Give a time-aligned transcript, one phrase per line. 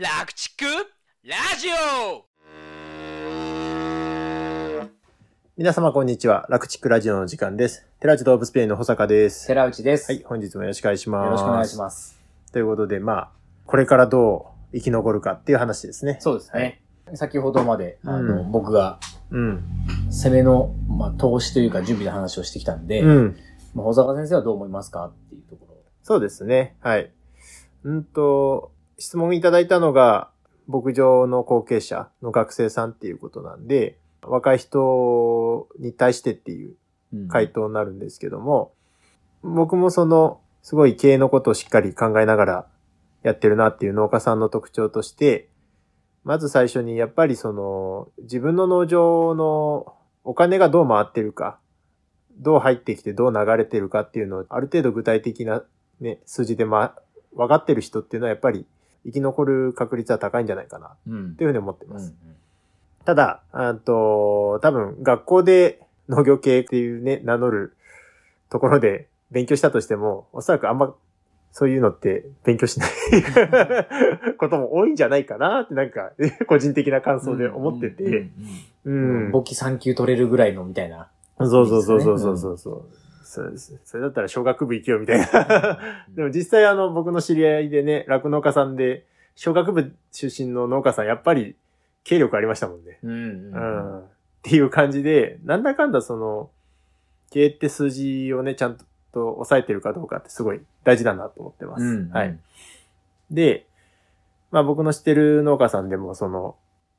[0.00, 0.64] らくちっく
[1.24, 2.24] ラジオ
[5.56, 6.46] 皆様こんにちは。
[6.48, 7.84] らくちっくラジオの時間です。
[7.98, 9.48] 寺内動物病院の保坂です。
[9.48, 10.12] 寺内です。
[10.12, 11.24] はい、本日もよろしくお願いします。
[11.24, 12.16] よろしくお願いします。
[12.52, 13.30] ということで、まあ、
[13.66, 16.18] これからどう生き残るかっていう話ですね。
[16.20, 16.80] そうですね。
[17.14, 19.00] 先ほどまで、あの、うん僕が
[19.32, 19.64] うん。
[20.12, 23.36] 攻めの、まあ、投資というか準備の話をしてきたんで、うん。
[23.74, 25.74] まあ、保坂先生はどう思いますかっていうところ。
[26.04, 26.76] そうですね。
[26.82, 27.10] はい。
[27.82, 30.30] うんと、質問いただいたのが、
[30.66, 36.74] 牧場の後継者の学生さんっていうことなんで、若い人に対してっていう
[37.12, 37.28] うん。
[37.28, 38.72] 回答になるんですけども、
[39.42, 42.66] 僕もその、すごい経営のことをしっかり考えながら
[43.22, 45.48] やってるなっていう農家さんの特徴として、
[46.24, 49.94] まず最初にやっぱりその、自分の農場の
[50.24, 51.58] お金がどう回ってるか、
[52.38, 55.64] どう入ってきてどう流れてるかっていうのをある程度具体的な
[56.00, 56.94] ね、数字でま、
[57.34, 58.66] 分かってる人っていうのはやっぱり
[59.04, 62.14] 生き残る確率は高いんじゃないかなうんっていうふうに思ってうんます。
[63.04, 67.74] ただ、あと、多分学校で農業系っていうね、名乗る
[68.50, 70.94] ところで勉強したとしても、おそらくあんま
[71.52, 72.90] そういうのって勉強しない
[74.36, 76.12] ことも多いんじゃないかなってなんか、
[76.46, 78.04] 個人的な感想で思ってて。
[78.04, 79.30] うんううんん。
[79.32, 81.08] 簿記3級取れるぐらいのみたいな。
[81.38, 82.82] そうそうそうそうそうそうそう。
[83.28, 83.78] そうです。
[83.84, 85.78] それだったら小学部行けよみたいな。
[86.08, 91.54] でも実際あの僕の知り合いでね、酪農家さんで、小学部出身の農家さんやっぱり
[92.04, 92.98] 経力ありましたもんね。
[93.02, 94.00] うんううんん。
[94.00, 94.04] っ
[94.42, 96.50] ていう感じで、なんだかんだその、
[97.30, 98.78] 経営って数字をね、ちゃん
[99.12, 101.84] と抑えてるかどうかってすごい大事だなと思ってます。
[101.84, 102.38] うんはい。。
[103.30, 103.66] で、
[104.50, 106.56] まあ僕の知ってる農家さんでもその、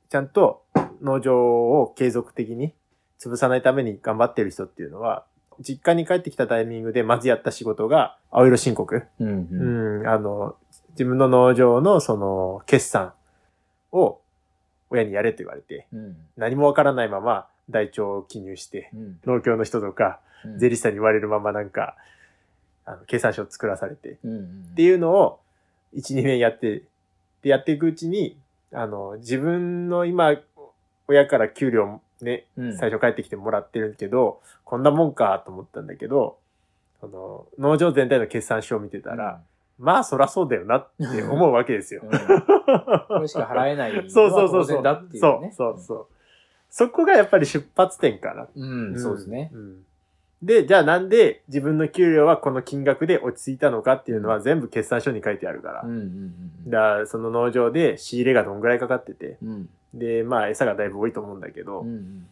[0.09, 0.63] ちゃんと
[1.01, 1.35] 農場
[1.81, 2.75] を継続的に
[3.19, 5.25] 潰さないために頑張ってる人っていうのは、
[5.59, 9.03] 実家に帰ってきたタイミングでまずやった仕事が青色申告。
[9.19, 9.55] うんうう
[10.01, 10.55] んん、あの、
[10.91, 13.13] 自分の農場のその決算
[13.91, 14.19] を
[14.89, 16.17] 親にやれと言われて、うん。
[16.37, 19.19] 何もわからないまま台帳を記入して、うん。
[19.25, 20.59] 農協の人とかうん。
[20.59, 21.95] 税理士さんに言われるままなんか、
[22.85, 24.67] あの計算書を作らされて、うんうん。
[24.71, 25.39] っていうのを
[25.95, 26.83] 1、2年やって、
[27.41, 28.37] で、やっていくうちに、
[28.71, 30.35] あの、自分の今、
[31.07, 36.37] 親から給料ね、うん最初帰ってきてもらってるけど、こんなもんかと思ったんだけど、
[36.99, 39.41] その、農場全体の決算書を見てたら、
[39.77, 42.07] まあそらそうだよなって思うわけですよう。
[42.07, 44.77] んこれしか払えないのは そうそうそうそう。
[44.77, 45.53] 当然だっていうそうね。
[45.55, 46.07] そうそう。
[46.69, 48.47] そこがやっぱり出発点かな。
[48.53, 49.49] うん、そうですね。
[49.53, 49.85] うん。
[50.41, 55.81] で、じゃあなんで自分の給料はこの金額で落ち着いたのかっていうのは全部決算書に書いてあるから。
[55.83, 56.33] うんうん
[56.65, 59.49] だからその農場で仕入れがどんぐらいかかってて、うん
[59.93, 59.99] うん。
[59.99, 62.27] で、まあ餌がだいぶ多いと思うんだけど、うんうん。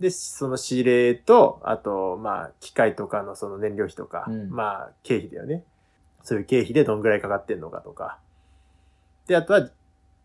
[0.00, 4.50] で、その仕入れと、あと、まあ機械とかのその燃料費とか、うん。
[4.50, 5.64] まあ経費だよね。
[6.22, 8.18] そういう経費でどんぐらいかかってんのかとか。
[9.26, 9.68] で、あとは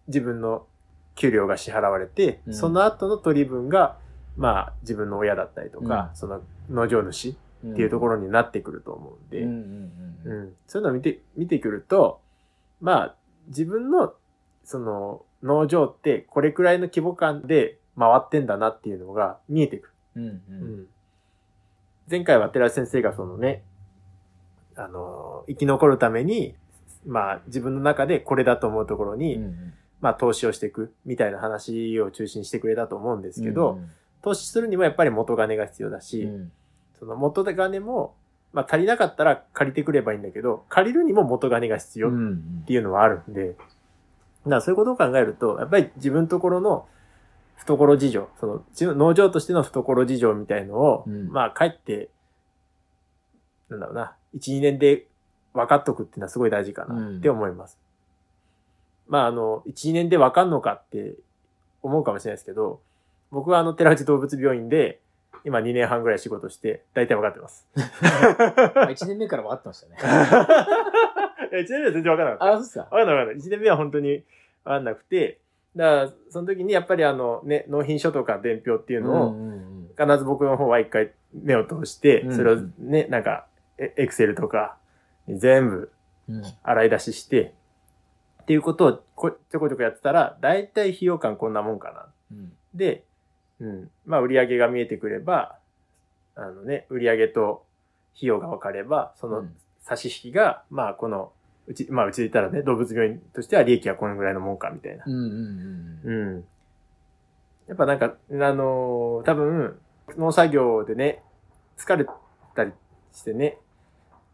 [0.07, 0.65] 自分の
[1.15, 2.53] 給料が支払われて、うん。
[2.53, 3.97] その後の取り分が、
[4.37, 9.91] まあ自分の親だったりとか、その農場主うんっていうところになってくると思うんで、うんうん
[10.25, 12.21] うんうん、そういうのを見て、見てくると、
[12.81, 13.15] まあ、
[13.47, 14.13] 自分の、
[14.63, 19.93] その、農場ってこれくらいの規模感で回ってんだなっていうのが見えてくる。
[20.15, 20.81] うんううん。
[20.81, 20.87] ん。
[22.09, 23.63] 前回は寺井先生がそのね、
[24.75, 26.55] あの、生き残るために、
[27.05, 33.89] まあ、自分の中でこれだと思うところに、うんまあ、投資をしていくみたいな話を中心にしてくれたと思うんですけど、うん
[34.22, 36.51] 投資するにもやっぱり元金が必要だし、うん。
[37.00, 38.16] その元金も、
[38.53, 42.63] まあ足りなかったら借りてくればいいんだけど、借りるにも元金が必要っうん。
[42.66, 46.88] ていうのはあるんで、だからそういうことを考えると、やっぱり自分のところの
[47.57, 51.29] 懐事情、その農場としての懐事情みたいのを、うん。
[51.29, 52.09] まあ帰って、
[53.69, 55.06] なんだろうな、1、2年で
[55.53, 57.77] 分かっとくっていうのはすごい大事かなって思います。
[59.07, 61.16] まああの、1、2年で分かんのかって
[61.81, 62.81] 思うかもしれないですけど、
[63.31, 64.99] 僕はあの寺内動物病院で
[65.43, 67.67] 今2年半ぐらい仕事して大体分かってます。
[68.75, 69.95] ま あ一年目から分かってましたね。
[71.51, 72.53] いや1年目は全然分からなかった。
[72.53, 72.81] あ、そうっすか。
[72.85, 73.35] わかんないわかんない。
[73.38, 74.23] 1年目は本当に
[74.65, 75.39] わかんなくて、
[75.75, 79.35] だから、その時にやっぱりあのね、納品書とか伝票っていうのを、
[79.97, 83.45] 必ず僕の方は一回目を通して、うんそれをね、なんか、
[83.77, 84.77] エエクセルとか
[85.27, 85.91] に全部
[86.29, 87.53] うん洗い出しして、
[88.41, 92.07] っていうことをこちょこちょこやってたら、だいたい費用感こんなもんかな。
[92.31, 93.03] うんで、
[93.59, 93.92] うん。
[94.06, 95.57] まあ、売り上げが見えてくれば、
[96.36, 97.65] あのね、売り上げと
[98.15, 99.45] 費用が分かれば、その
[99.81, 101.31] 差し引きが、まあ、この、
[101.65, 105.04] うち、まあ、うちで言ったらね、動物病院としては利益はこのぐらいのもんか、みたいな。
[105.06, 105.21] うんうん
[106.06, 106.45] うんうん。
[107.68, 109.80] やっぱなんか、あのー多分、
[110.18, 111.24] 農作業でね、
[111.77, 112.06] 疲れ
[112.56, 112.71] たり
[113.12, 113.57] してね、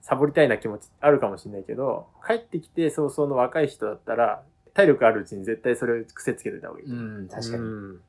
[0.01, 4.43] サボりたいな気持ちあるかもしれないけど、帰ってきて早々の若い人だったら、
[4.73, 6.85] 体力あるうちに絶対それを癖つけてた方がいい。
[6.87, 7.63] うん、確かに。
[7.63, 8.01] うん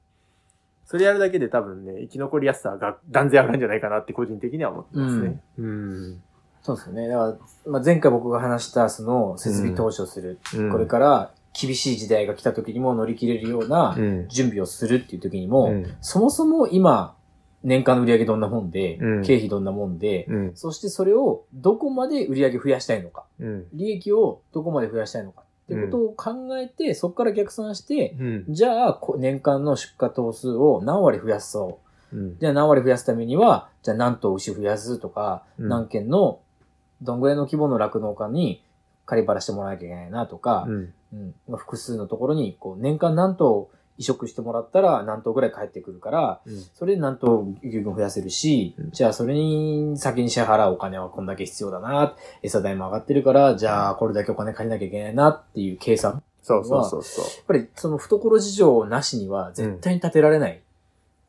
[0.86, 5.40] それやるだけで多分ね、生き残りやすさが断然上がるんじゃないかなって個人的には思ってますね。
[5.58, 6.22] うん。
[6.62, 7.08] そうですよね。
[7.08, 7.22] だか
[7.64, 10.38] ら、まあ、前回僕が話した、その、設備投資をする。
[10.54, 14.28] うんこれから、厳しい時代が来た時にも乗り切れるようなうん。
[14.28, 17.16] 準備をするっていう時にも、うんそもそも今、
[17.62, 20.52] 年間の売り上げどんなもんで、うん経費どんなもんで、うん。
[20.54, 23.66] そしてそれをどこまで売り上げ増やしたいのか、うん。
[23.72, 28.44] 利益をどこまで増やしたいのかってことを考えて、そこから逆算して、うん。
[28.48, 31.80] じゃあ、こ年間の出荷頭数を何割増やそ
[32.12, 32.16] う。
[32.16, 32.38] うん。
[32.38, 36.40] じゃあ何割増やすためには、じゃあ何頭牛増やすとか、うん何件の、
[37.00, 38.62] どんぐらいの規模の酪農家に
[39.06, 40.94] 借り払してもらわなきゃいけないなとか、うん。
[41.56, 46.64] 複数のところに、こう、年間何頭移植してもらったら何頭ぐらい返ってくるから、うん。
[46.74, 56.12] それで何頭牛群増やせるし、うんじゃあそれに先に支払うお金はこんだけ必要だな、餌代も上がってるから、じゃあこれだけお金借りなきゃいけないなっていう計算。
[56.12, 57.24] やっそうそうそうそう。
[57.46, 60.60] ぱりその懐事情なしには絶対に立てられない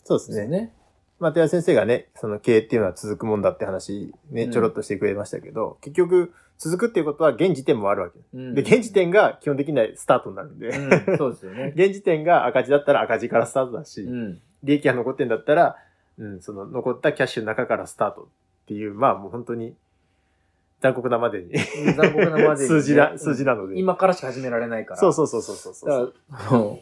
[0.04, 0.36] そうですね。
[0.36, 0.74] ですよね。
[1.20, 8.20] まあ、寺先生がね、その経営っていうのは続くもんだって話ね、うんちょろっとしてくれましたけど、結局、続くっていうことは現時点もあるわけ。
[8.34, 11.74] うんで、現時点が基本的にはスタートになるんで、うん、そうですよね。
[11.78, 14.42] 現時点が赤字だったら赤字からスタートだし、うん。
[14.64, 15.76] 利益が残ってんだったら、
[16.18, 18.26] うん、その残ったキャッシュの中からスタートっ
[18.68, 19.76] ていう、まあもう本当に
[20.82, 21.52] 残酷なまでに
[21.96, 23.78] 残酷なまでにね 数字な、数字なので。
[23.78, 25.00] 今からしか始められないから。
[25.00, 26.02] そうそうそうそうそうそ
[26.62, 26.80] う。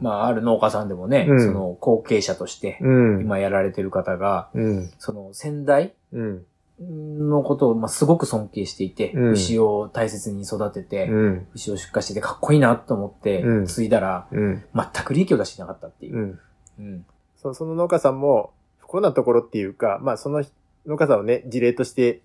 [0.00, 3.20] まあ、ある農家さんでもね、うんその後継者として、うん。
[3.22, 4.90] 今やられてる方が、うん。
[4.98, 6.46] その先代うん。
[6.78, 11.46] のことを、まあ、すごく尊敬していて、うん牛を大切に育てて、うん。
[11.54, 14.64] 牛を出荷しててかっこいいなと思ってうん、継いだら、うん。
[14.74, 16.20] 全く利益を出してなかったっていうう。
[16.20, 16.40] ん。
[16.78, 17.06] うん。
[17.36, 20.44] そその農家さんも不幸なところっていうか、まあその
[20.86, 22.20] 農家さんをね、事例として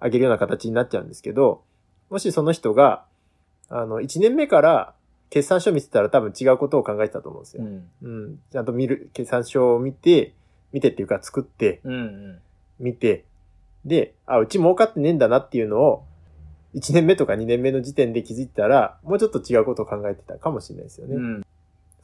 [0.00, 1.62] あげるような形になっちゃうんですけど、
[2.10, 3.04] もしその人が、
[3.68, 4.94] あの、1年目から
[5.30, 7.62] 決算書見てたら多分違うことを考えてたと思うんですよ。
[7.62, 7.88] うん。
[8.02, 8.38] うん。
[8.50, 10.34] ちゃんと見る、決算書を見て、
[10.72, 11.92] 見てっていうか作って、うん。
[11.92, 12.38] うん。
[12.80, 13.24] 見て、
[13.88, 16.04] で、あ、うち儲かってねえんだなっていうのを、
[16.74, 21.16] 1年目とか2年目の時点で気づいたら、もうちょっと違うことを考えてたかもしれないですよね。
[21.16, 21.46] うん。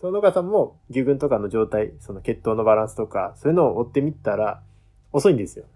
[0.00, 4.62] その農家さんも牛群とかの状態、その血統のバランスとか、そういうのを追ってみたら
[5.12, 5.66] 遅いんですよ。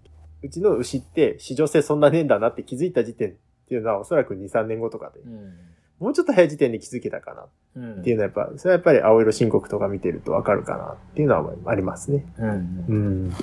[0.41, 3.33] うちの牛って市場性そんなねえんだなって気づいた時点っ
[3.67, 5.21] ていうのはおそらく2、3年後とかで、
[5.99, 7.45] もうちょっと早い時点で気づけたかな
[7.75, 8.01] うん。
[8.01, 12.25] っていうのはやっぱ、それはやっぱり青色申告とか見てるとわかるかなっていうのはありますね。
[12.37, 12.49] うん。
[12.49, 13.33] ううん。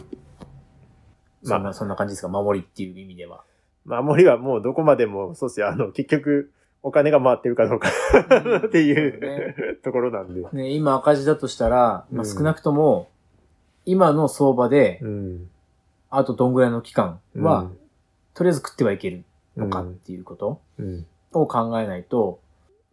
[1.48, 1.50] ん。
[1.50, 3.44] まあまあ、そんな感じですか、守りっていう意味では。
[3.84, 5.68] 守りはもうどこまでも、そうっすよ。
[5.68, 6.52] あの、結局、
[6.82, 9.08] お金が回ってるかどうかってい
[9.72, 10.42] うところなんで。
[10.52, 13.08] ね、今赤字だとしたら、まあうん少なくとも、
[13.84, 15.50] 今の相場で、うん。
[16.10, 17.78] あとどんぐらいの期間は、うん
[18.34, 19.24] とりあえず食ってはいける
[19.56, 21.06] のかっていうことうん。
[21.32, 22.38] を考えないと、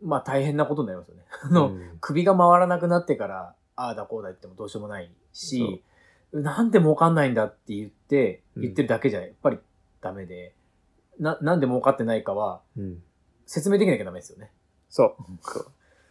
[0.01, 1.23] まあ大変なことになりますよね。
[1.43, 5.83] あの、うん首が回らなくなってから、ああだこうだ言ってもどうしようもないし、
[6.33, 9.57] なんで儲かんないんだって言って、うん言ってるだけじゃやっぱり
[10.01, 10.53] ダメで、
[11.19, 13.01] な、なんで儲かってないかはうん。
[13.45, 14.51] 説明できなきゃダメですよね。
[14.89, 15.15] そ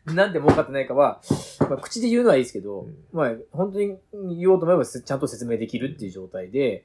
[0.07, 0.15] う。
[0.15, 1.21] なんで儲かってないかは、
[1.61, 3.97] まあ、口で言うのはいいですけど、うんまあ、本当に
[4.39, 6.85] 言おうと思えばちゃんと説明できるっていう状態で、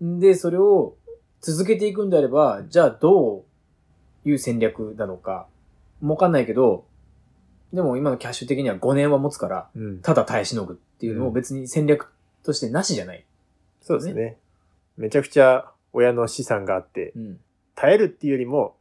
[0.00, 0.94] で、それを
[1.40, 3.44] 続けていくんであれば、じゃあど
[4.24, 5.48] ういう戦略なのか、
[6.00, 6.86] 儲かんないけど、
[7.72, 10.00] でも今のキャッシュ的には5年は持つから、うん。
[10.00, 12.12] ただ耐えしのぐっていうのうんを別に戦略
[12.44, 13.24] としてなしじゃない。
[13.80, 14.36] そうですね。
[14.96, 17.40] めちゃくちゃ親の資産があってう、ん。
[17.74, 18.76] 耐えるっていうよりも、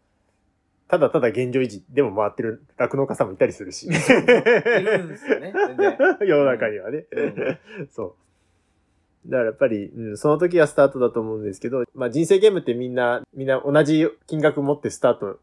[0.88, 3.88] ただただ現状維持でも回ってる酪農家さんもいたりするし。
[3.88, 5.98] いるんですよね、全然。
[6.28, 7.06] 世の中にはね。
[7.12, 9.30] うそう。
[9.30, 15.40] だからやっぱり、うん、その時はスタートだと思うんですけど、まあ人生ゲームってみんな、みんな同じ金額持ってスタート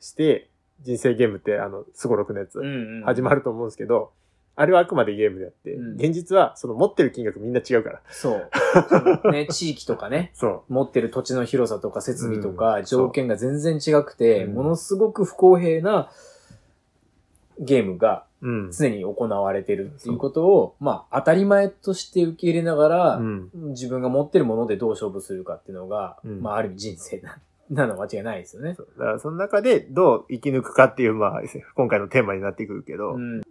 [0.00, 0.48] して、
[0.82, 3.02] 人生ゲームってあの、すごろくのやつ、うんうん。
[3.04, 4.12] 始まると思うんですけど、
[4.56, 8.02] あれはあくまでゲームであって、うん現実はその持ってる金額みんな違うから。
[8.10, 8.50] そう。
[8.88, 16.10] そ のね、地域とかね、そ持ってる土地の広さとか設備とうかん条件が全然違くて、うんものすごく不公平な
[17.58, 18.48] ゲームがう。
[18.48, 18.72] うん。
[18.72, 23.50] 常に行われてるっていうことを、まあ当たり前として受け入れながら、うん。
[23.70, 27.38] 自分が持ってるものでどう勝負するかっていうのが、うんまあある意味人生な、
[27.70, 28.74] なのは間違いないですよね。
[28.74, 31.42] そうだからその中でどう生き抜くかっていう、まあ、
[31.74, 33.42] 今回のテーマになってくるけど、うん。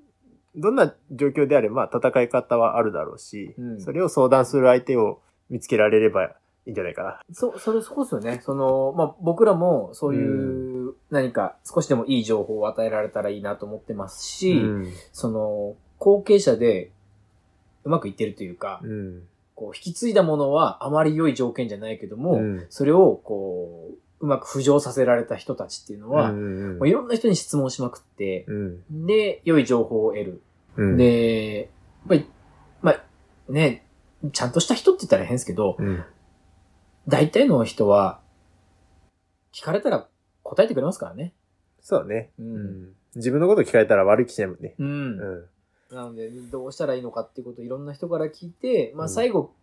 [0.55, 6.23] どんな状況であれば戦い方はあるだろうし、うんそれを相談する相手を見つけられれば
[6.65, 7.19] いいんじゃないかな。
[7.33, 8.41] そ、それ、そこですよね。
[8.43, 14.93] その、まあ、僕らもそういう何か少しでもいい情報を与えられたらいいなと思ってますし、うん。
[15.11, 16.91] その、後継者で
[17.83, 19.23] うまくいってるというか、うん。
[19.55, 29.05] こう、引き継いだものはあまり良い条件じゃないけども、うんそれを、こう、うまく浮上させられた人たちっていうのは、うんもういろんな人に質問しまくって、うん。
[29.07, 30.41] で、良い情報を得る。
[30.75, 31.67] うん、で、やっ
[32.07, 32.25] ぱり、
[32.81, 33.03] まあ、
[33.51, 33.85] ね、
[34.33, 36.03] ちゃんとした人って言ったら変ですけど、うん。
[37.07, 38.19] 大体の人は、
[39.53, 40.07] 聞かれたら
[40.43, 41.33] 答えてくれますからね。
[41.81, 42.31] そうね。
[42.39, 42.43] う。
[42.43, 42.93] うんん。
[43.15, 44.75] 自分のこと聞かれたら悪い気しないもんね。
[44.77, 44.83] う。
[44.83, 45.45] うんん。
[45.91, 49.53] なので、どうしたらいいのかっていうことをいろんな人から聞いて、まあうん最後、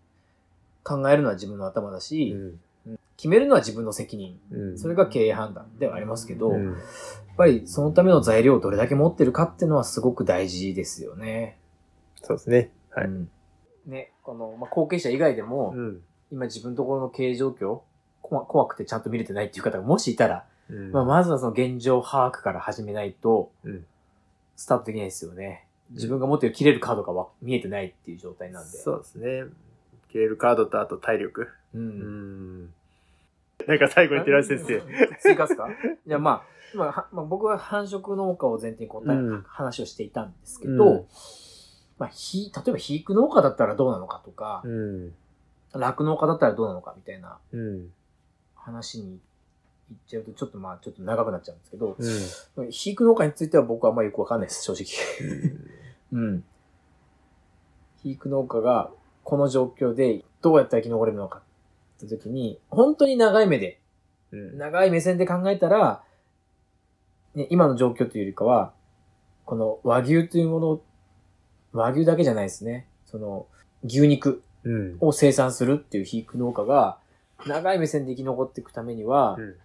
[0.82, 2.60] 考えるのは自分の頭だうし、ん。
[3.16, 4.38] 決めるのは自分の責任。
[4.50, 4.78] うん。
[4.78, 6.76] それが経営判断ではありますけど、やっうん。
[7.36, 11.58] ぱりそのための材料をどれだけ持ってるかっていうのはすごく大事ですよね。
[12.22, 12.70] そうですね。
[12.90, 13.06] はい。
[13.06, 13.30] うん
[13.86, 16.00] ね、この、まあ、後継者以外でも、うん。
[16.32, 17.82] 今自分のところの経営状況、
[18.20, 23.86] 怖怖くてちゃんと見れてないっていう方がもしいたら、うんまあ、まずはその現状把握から始めないとうん、
[24.56, 25.66] スタートできないですよね。
[25.90, 28.76] 自分が持ってる切れるカードがわ見えてないっていう状態なんで。
[28.78, 29.44] そうですね。
[30.10, 31.48] 切れるカードとあと体力。
[31.74, 31.78] う。
[31.78, 32.74] うんん。
[33.66, 34.82] なんか最後に寺内先生。
[35.20, 35.68] 追加っすか？
[36.06, 36.30] じゃあま
[36.74, 41.06] あ、まあはまあ、僕は繁殖農家を前提に答え、うん話をしていたんですけど、うん
[41.98, 45.14] まあ、ひ、例えば肥育農家だったらどうなのかとかう、ん。
[45.72, 47.90] 酪農家だったらどうなのかみたいなうん。
[48.54, 49.18] 話に
[49.90, 52.66] 行っちゃうと、ちょっとまあ、ちょっと長くなっちゃうんですけど、うん。
[52.66, 54.86] 肥育農家については僕はあんまりよくわかんないです、正直。
[56.12, 56.44] うん。
[57.96, 58.90] 肥育農家が
[59.24, 61.40] この状況でどうやったら生き残れるのか
[61.96, 63.80] って時に、本当に長い目で、
[64.32, 64.58] うん。
[64.58, 66.02] 長い目線で考えたら、
[67.34, 68.72] ね、今の状況というよりかは、
[69.44, 70.80] この和牛というもの、
[71.72, 72.86] 和牛だけじゃないですね。
[73.06, 73.46] その、
[73.84, 74.96] 牛肉うん。
[75.00, 76.98] を生産するっていう肥育農家が、
[77.46, 79.56] 長い目線で生き残っていくためには、うん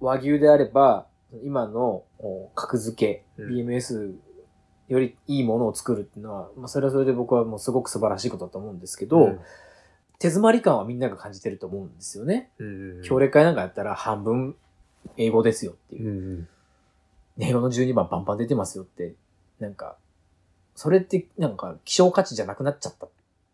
[0.00, 1.08] 和牛であれば、
[1.42, 4.14] 今のお格付け、うん BMS
[4.88, 9.38] よりいいものを作るっていうのは、まあそれはそれで僕はもうすごく素晴らしいことだと思うんですけど、
[10.18, 12.50] 手詰まり感はみんなが感じてると思うんですよね。
[12.58, 13.02] うん。
[13.02, 14.56] 協力会なんかやったら半分
[15.16, 16.12] 英語ですよっていうう。
[16.40, 16.48] ん。
[17.38, 19.14] 英語の12番パンパン出てますよって。
[19.60, 19.96] なんか、
[20.74, 23.10] それってなんか希少価値じゃなくなっちゃったっ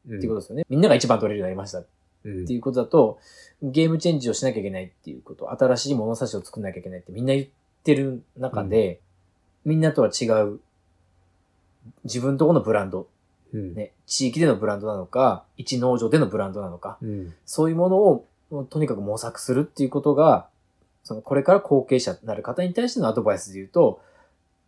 [0.06, 0.64] っていうことですよね。
[0.68, 1.86] みんなが一番取れるようになりましたっ
[2.24, 3.18] うんていうことだと、
[3.62, 7.46] ゲームチェンジをしなきゃいけないっていうこと、新しい物差しを作んなきゃいけないってみんな言っ
[7.82, 9.00] てる中で、
[9.64, 10.60] みんなとは違う、
[12.04, 13.08] 自分とこのブランド、
[13.52, 13.74] うん。
[13.74, 17.34] ね、地域でのブランドなのか、一農場でのブランドなのか、うん。
[17.46, 20.48] そういうものをとにかく模索するっていうことが、
[21.04, 24.00] そのこれから後継者になる方に対してのアドバイスで言うと、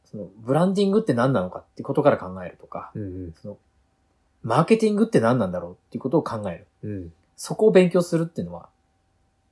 [0.05, 3.35] そのブランディングって何なのかっていうことから考えるとか、うん。
[3.41, 3.59] その
[4.43, 6.67] マーケティングって何なんだろうっていうことを考える。
[6.83, 7.12] うん。
[7.37, 8.69] そこを勉強するっていうのは、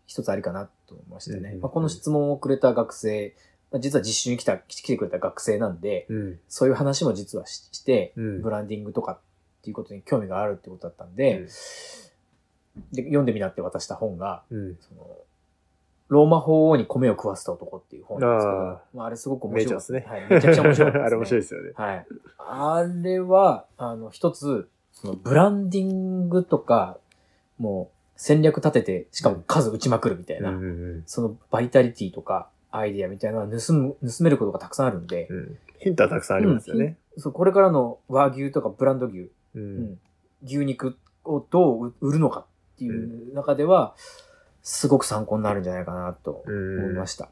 [0.06, 1.50] 一つありかなと思いましたね。
[1.54, 6.40] うんまあ、この質問をくれた学生、まあ実は実習に来た、来てくれた学生なんで、うん。
[6.48, 9.18] そういう話も実はしして、うんブランディングとかっ
[9.62, 11.46] ていうことに興味があるってことだったんで、
[12.92, 14.76] で読んでみなって渡した本が、うん。
[14.80, 15.06] その、
[16.08, 20.04] ローマ法王に米を食わせた男っていう本なんですけど、あまあ、あれすごく面白いですね。
[20.08, 21.00] はい、めちゃくちゃ面白かったです、ね。
[21.06, 21.70] あれ面白いですよね。
[21.76, 22.06] はい。
[22.38, 26.98] あれは、あの、一つ、そのブランディングとか、
[27.58, 31.02] もう戦略立てて、しかも数打ちまくるみたいな、うん。
[31.06, 35.58] そのバイタリティとかアイディアみたいなのは盗む、盗めることがたくさんあるんで、うん。
[35.78, 36.96] ヒントはたくさんありますよね。
[37.16, 39.30] そうこれからの和牛とかブランド牛、う。
[39.54, 39.98] うんん
[40.44, 42.40] 牛肉をどう売るのか
[42.74, 43.94] っていう中では、
[44.62, 46.78] すごく参考になるんじゃないかなとうん。
[46.84, 47.28] 思いました。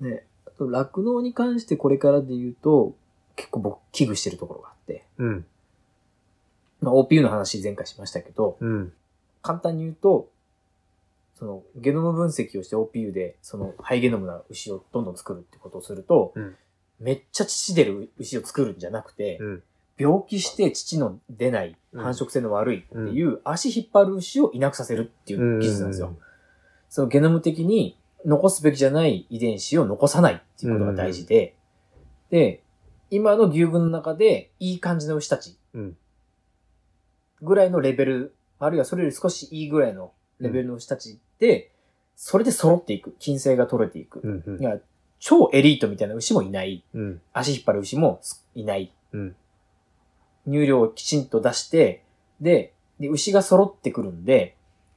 [0.00, 2.94] ね、あと、酪農に関してこれからで言うと、
[3.34, 5.46] 結構僕危惧してるところがあって、うん。
[6.80, 8.92] まあ、OPU の話前回しましたけど、うん。
[9.42, 10.28] 簡単に言うと、
[11.38, 16.56] その、ゲノム分析をして OPU で、その、ハイゲノムな牛をどんどん作るってことをすると、うん
[16.98, 19.62] めっちゃ乳出る牛を作るんじゃなくて、うん。
[19.98, 26.16] 病気して乳の出ない、うん繁殖性の悪いっていう、足引っ張る牛をいなくさせるっていう技術なんですよ。
[26.88, 31.54] そのゲノム的に残すべきじゃない遺伝子を残さないっていうことが大事で、
[32.30, 32.62] で、
[33.10, 35.96] 今の牛群の中でいい感じの牛たちうん。
[37.42, 41.20] ぐらいのレベル、あるいはそれより少しいいぐらいのレベルの牛たちで、
[42.16, 43.14] それで揃っていく。
[43.18, 44.20] 金星が取れていく。
[44.22, 44.42] うん。
[44.46, 44.64] うんい。
[44.64, 44.78] や、
[45.18, 46.82] 超エリートみたいな牛もいない。
[46.94, 47.20] うん。
[47.32, 48.20] 足引っ張る牛も
[48.54, 48.92] いない。
[49.12, 49.36] うん。
[50.46, 52.04] 乳量をきちんと出して、
[52.40, 54.56] で、で牛が揃ってくるんで、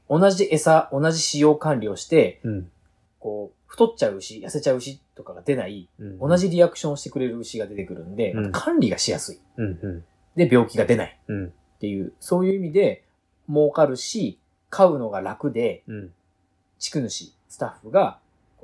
[0.10, 2.72] 同じ餌、同じ使用管理をして、うん。
[3.20, 6.20] こう、太っちゃう牛、痩せちゃう牛とかが出ない、うん。
[6.20, 6.38] 同。
[6.38, 9.40] じリアクションをしてくれる牛が出てくるんで、うん管理がしやすい。
[9.58, 9.80] うん。
[9.82, 10.06] うん。
[10.36, 11.46] で、病気が出ないうん。
[11.48, 13.04] っていう、そういう意味で
[13.50, 16.14] 儲かるし、飼うのが楽で、うん。
[16.80, 18.20] 地区主、スタッフが、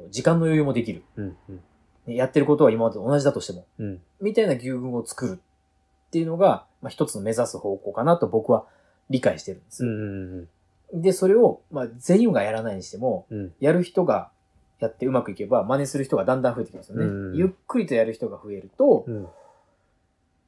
[0.09, 1.03] 時間の余裕もできる。
[1.15, 1.37] うん。
[1.49, 1.61] うん。
[2.07, 4.01] ねやってることは今までと同じだとしても、うん。
[4.21, 8.65] みたいな牛群を作るっていうのが、まあ、一つの目指す方向かなと僕は
[9.09, 9.85] 理解してるんです。
[9.85, 10.47] うん。
[10.93, 13.53] で、それを、まあ、全員がやらないにしても、うん。
[13.59, 14.31] やる人が
[14.79, 17.05] やってうまくいけば、真似する人がだんだん増えてきますよね。
[17.05, 19.23] うんゆっくりとやる人が増えると、うん。
[19.23, 19.29] ま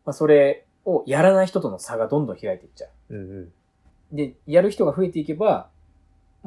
[0.05, 3.17] あ、それをやらない人との差がどんどん開いていっちゃうん。
[3.17, 3.43] うん。
[3.43, 3.51] う。
[4.13, 5.69] で、やる人が増えていけば、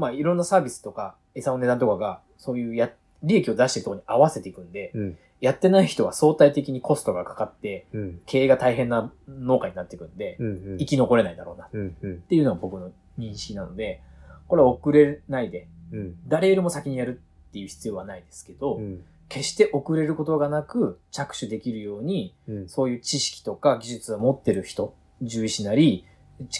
[0.01, 2.91] まあ、いろんなサービスとか、餌の値段とかが、そういうや、
[3.23, 5.19] 利益を出してるところに合わせていくんで、うん。
[5.41, 8.21] やってない人は相対的にコストがかかって、うん。
[8.27, 10.77] 経営が大変な農家になっていくんで、うん。
[10.79, 11.97] 生き残れないだろうなっうん。
[12.01, 12.21] うん。
[12.23, 14.03] ていうのが僕の認識なので、
[14.49, 16.17] これは遅れないで、うん。
[16.27, 19.05] 誰よりも先にやるっていう必要はないですけど、うん。
[19.29, 22.69] 決して遅れることがなく着手できるように、うん。
[22.69, 26.07] そういう知識とか技術を持ってる人、獣医師なり、
[26.49, 26.59] き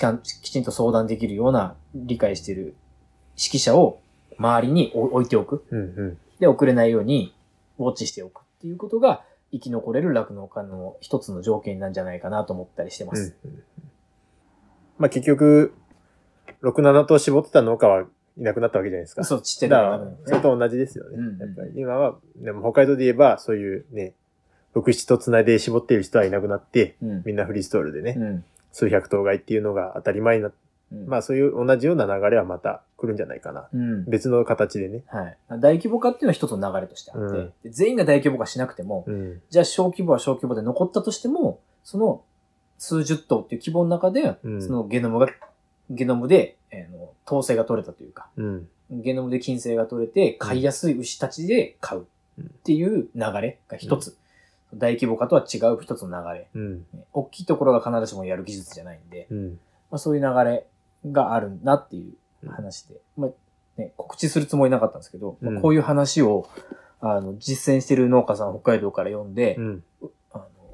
[0.51, 2.77] ちんと相談できるような理解してる
[3.43, 4.01] 指揮者を
[4.39, 5.65] 周りに置いておく。
[5.71, 6.19] うん。
[6.39, 7.35] で、遅れないように
[7.79, 13.35] ウォッチしておくっていうことが生き残れる酪農家の一つの条件なんじゃないかなと思ったりしてます。
[14.99, 15.73] まあ結局、
[16.63, 18.03] 6、7頭絞ってた農家は
[18.39, 19.25] いなくなったわけじゃないですか。
[19.25, 21.17] そう、ちっちゃいだからのがダメなん、それと同じですよね。
[21.17, 24.15] うんやっぱり今は、でも北海道で言えば、そういうね、
[24.75, 27.23] 6、7頭つないで絞っている人はいなくなって、うん。
[27.25, 28.45] みんなフリーストールでね、うん。
[28.73, 30.59] 数百頭買いっていうのが当たり前になって、
[30.93, 31.07] うん。
[31.07, 33.69] まあそういう同じような流れはまた来るんじゃないかな。
[33.73, 34.05] うん。
[34.05, 35.03] 別の形でね。
[35.07, 35.37] はい。
[35.61, 39.41] 大規模化っていうのは一つの流れとしてあって、うんで全員が大規模化しなくても、うん。
[39.51, 42.23] じゃあ小規模は小規模で残ったとしても、その
[42.79, 45.29] 数十頭っていう規模の中で、うんそのゲノムが、
[45.91, 48.69] ゲノムで、えーの統制が取れたというか、うん。
[48.91, 52.07] ゲノムで金星が取れて、飼いやすい牛たちで飼う
[52.41, 54.17] っていう流れが一つ。
[54.75, 56.49] 大規模化とは違う一つの流れ。
[56.55, 56.79] うん。
[56.79, 59.59] ね大きいところが必ずしもやる技術じゃないんで、うん。
[59.91, 60.67] まあ、そういう流れ
[61.07, 62.09] があるなってい
[62.43, 63.31] う話で、まあ
[63.77, 66.49] ね、告知するつもりなかったんですけど、うんまあこういう話を
[67.01, 69.59] あの実践してる農家さん北海道から読んで、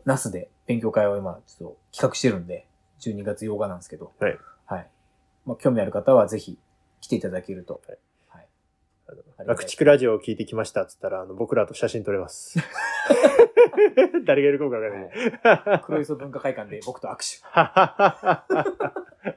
[0.04, 2.66] ナスで勉強会を今ちょっと企画してるんで、
[3.00, 4.38] 12月8日なんですけど、はい。
[4.66, 4.87] はい。
[5.45, 6.59] まあ、興味ある方はぜひ
[7.00, 7.80] 来ていただけると。
[7.87, 8.47] はいはい。
[9.38, 12.59] あの楽畜ラジオを聞いてきましたっつったら、あの、僕らと写真撮れます。
[14.25, 15.10] 誰がいるかわからない。
[15.42, 17.42] はい黒磯文化会館で僕と握手。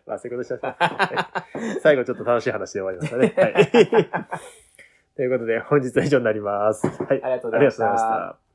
[0.06, 1.42] まあ、そういうことしたは
[1.78, 3.34] い最後ちょっと楽しい話で終わりましたね。
[3.36, 3.72] はい。
[5.16, 6.88] ということで、本日は以上になります。
[6.88, 6.96] はい。
[7.10, 8.46] ありがとうございましたありがとうございまし